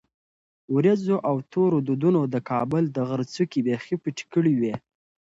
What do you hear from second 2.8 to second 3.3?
د غره